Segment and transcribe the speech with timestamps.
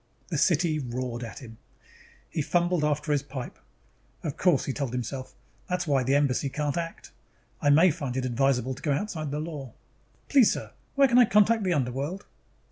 [0.29, 1.59] The city roared at him.
[2.27, 3.59] He fumbled after his pipe.
[4.23, 5.35] Of course, he told himself,
[5.69, 7.11] _that's why the Embassy can't act.
[7.61, 9.73] I may find it advisable to go outside the law.
[10.27, 12.25] Please, sir, where can I contact the underworld?